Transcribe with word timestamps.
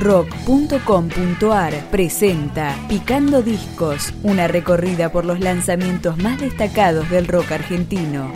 rock.com.ar 0.00 1.74
presenta 1.90 2.76
Picando 2.88 3.42
Discos, 3.42 4.12
una 4.22 4.48
recorrida 4.48 5.12
por 5.12 5.24
los 5.24 5.40
lanzamientos 5.40 6.16
más 6.18 6.40
destacados 6.40 7.08
del 7.10 7.28
rock 7.28 7.52
argentino. 7.52 8.32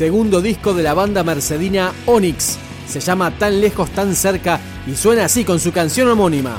Segundo 0.00 0.40
disco 0.40 0.72
de 0.72 0.82
la 0.82 0.94
banda 0.94 1.22
mercedina 1.22 1.92
Onyx. 2.06 2.56
Se 2.88 3.00
llama 3.00 3.32
Tan 3.32 3.60
lejos, 3.60 3.90
tan 3.90 4.14
cerca 4.14 4.58
y 4.86 4.94
suena 4.96 5.26
así 5.26 5.44
con 5.44 5.60
su 5.60 5.72
canción 5.72 6.08
homónima. 6.08 6.56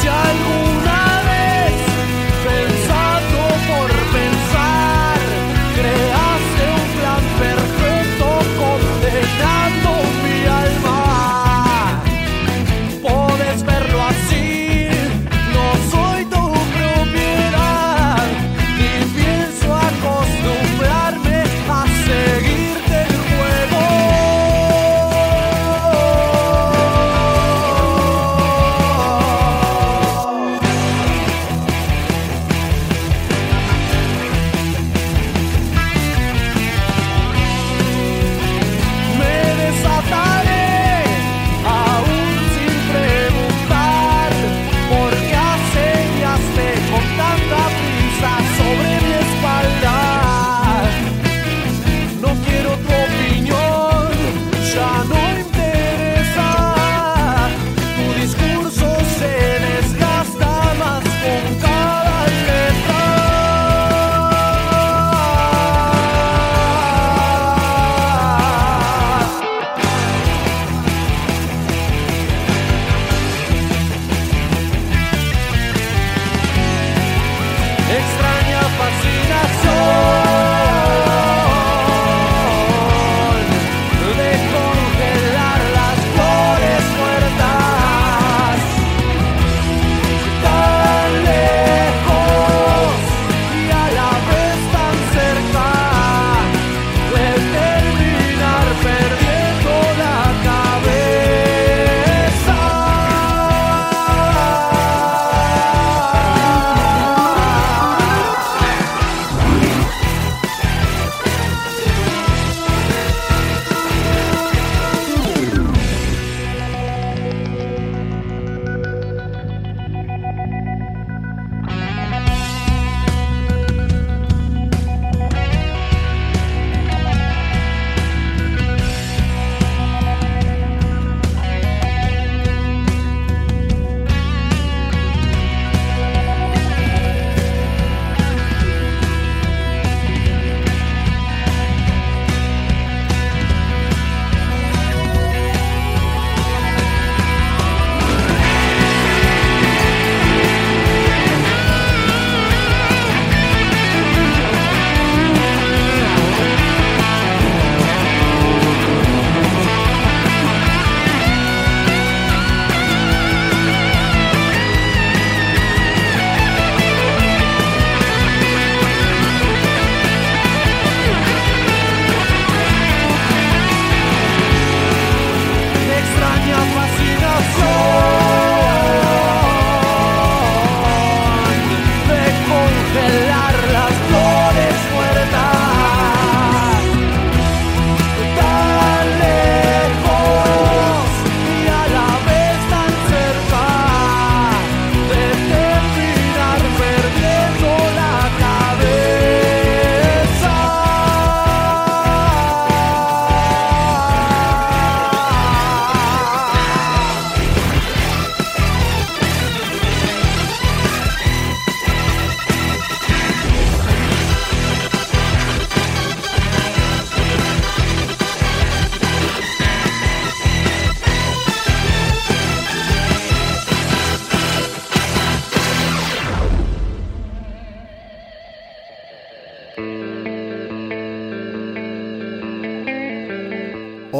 Si 0.00 0.06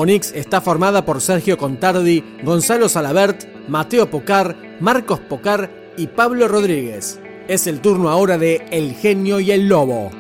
Onyx 0.03 0.33
está 0.33 0.61
formada 0.61 1.05
por 1.05 1.21
Sergio 1.21 1.57
Contardi, 1.57 2.25
Gonzalo 2.43 2.89
Salabert, 2.89 3.45
Mateo 3.69 4.11
Pocar, 4.11 4.57
Marcos 4.81 5.21
Pocar 5.21 5.71
y 5.97 6.09
Pablo 6.09 6.49
Rodríguez. 6.49 7.21
Es 7.47 7.69
el 7.69 7.81
turno 7.81 8.09
ahora 8.09 8.37
de 8.37 8.67
El 8.73 8.95
Genio 8.95 9.39
y 9.39 9.53
el 9.53 9.69
Lobo. 9.69 10.11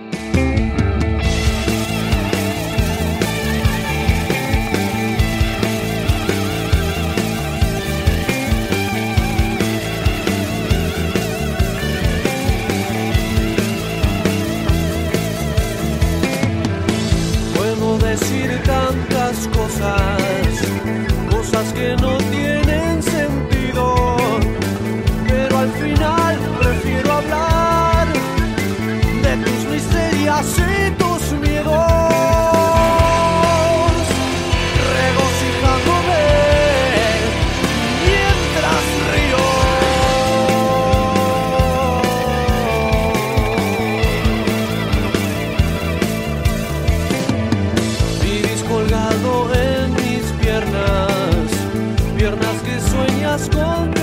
Que 21.70 21.97
no 21.97 22.19
tienen 22.19 22.51
esconde. 53.43 54.01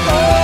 Oh, 0.00 0.37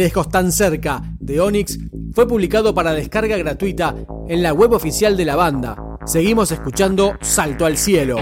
lejos 0.00 0.30
tan 0.30 0.50
cerca 0.50 1.02
de 1.20 1.40
Onyx 1.40 1.78
fue 2.14 2.26
publicado 2.26 2.74
para 2.74 2.92
descarga 2.92 3.36
gratuita 3.36 3.94
en 4.28 4.42
la 4.42 4.54
web 4.54 4.72
oficial 4.72 5.14
de 5.14 5.26
la 5.26 5.36
banda. 5.36 5.76
Seguimos 6.06 6.50
escuchando 6.52 7.18
Salto 7.20 7.66
al 7.66 7.76
Cielo. 7.76 8.16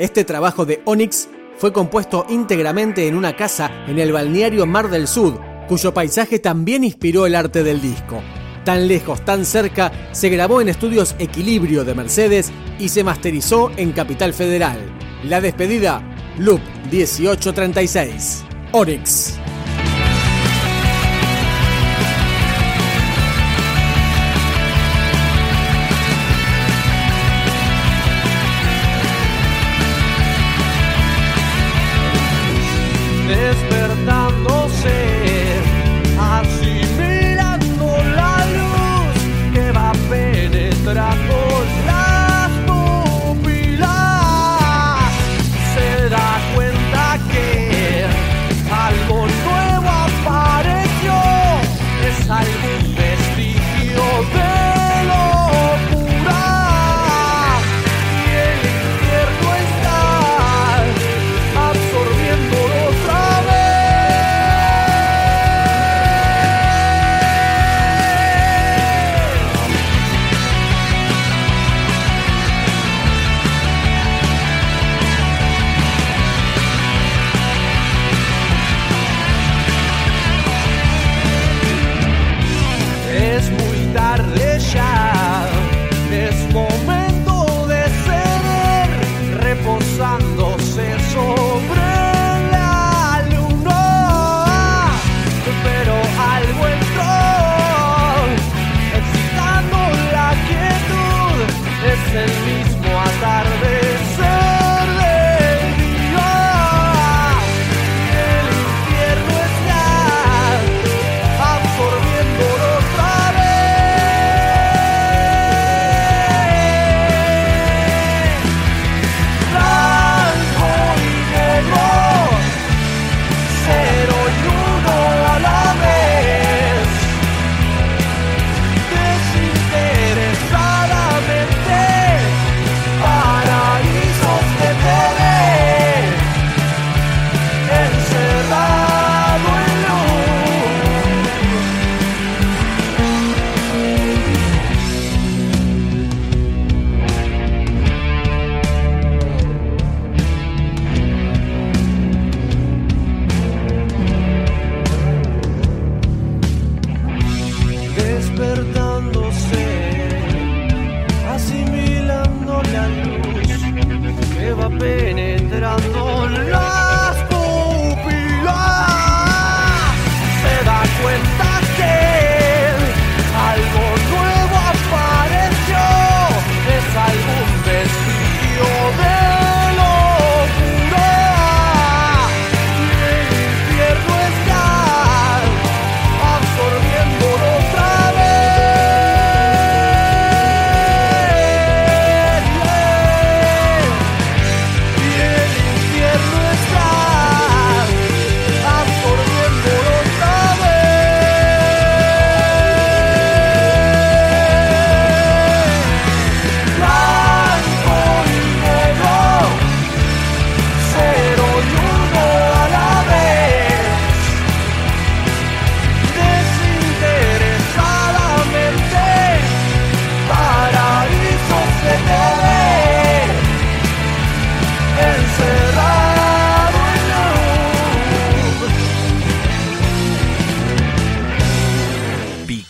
Este 0.00 0.24
trabajo 0.24 0.64
de 0.64 0.80
Onyx 0.86 1.28
fue 1.58 1.74
compuesto 1.74 2.24
íntegramente 2.30 3.06
en 3.06 3.14
una 3.14 3.36
casa 3.36 3.70
en 3.86 3.98
el 3.98 4.12
balneario 4.12 4.64
Mar 4.64 4.88
del 4.88 5.06
Sud, 5.06 5.34
cuyo 5.68 5.92
paisaje 5.92 6.38
también 6.38 6.84
inspiró 6.84 7.26
el 7.26 7.34
arte 7.34 7.62
del 7.62 7.82
disco. 7.82 8.22
Tan 8.64 8.88
lejos, 8.88 9.22
tan 9.26 9.44
cerca, 9.44 9.92
se 10.12 10.30
grabó 10.30 10.62
en 10.62 10.70
estudios 10.70 11.14
Equilibrio 11.18 11.84
de 11.84 11.94
Mercedes 11.94 12.50
y 12.78 12.88
se 12.88 13.04
masterizó 13.04 13.70
en 13.76 13.92
Capital 13.92 14.32
Federal. 14.32 14.78
La 15.22 15.42
despedida, 15.42 16.02
Loop 16.38 16.62
1836. 16.90 18.44
Onyx. 18.72 19.39